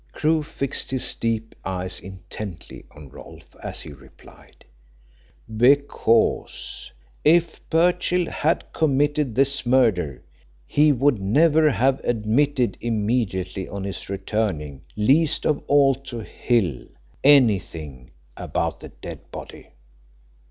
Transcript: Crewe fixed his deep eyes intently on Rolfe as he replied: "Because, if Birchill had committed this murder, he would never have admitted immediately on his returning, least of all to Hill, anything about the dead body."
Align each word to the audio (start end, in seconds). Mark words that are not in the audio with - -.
Crewe 0.13 0.41
fixed 0.41 0.89
his 0.89 1.13
deep 1.13 1.53
eyes 1.63 1.99
intently 1.99 2.85
on 2.89 3.09
Rolfe 3.09 3.55
as 3.61 3.81
he 3.81 3.91
replied: 3.91 4.65
"Because, 5.57 6.91
if 7.23 7.61
Birchill 7.69 8.25
had 8.27 8.73
committed 8.73 9.35
this 9.35 9.63
murder, 9.63 10.23
he 10.65 10.91
would 10.91 11.21
never 11.21 11.69
have 11.69 12.01
admitted 12.03 12.79
immediately 12.81 13.67
on 13.67 13.83
his 13.83 14.09
returning, 14.09 14.81
least 14.95 15.45
of 15.45 15.63
all 15.67 15.93
to 15.93 16.23
Hill, 16.23 16.85
anything 17.23 18.09
about 18.35 18.79
the 18.79 18.89
dead 18.89 19.29
body." 19.29 19.67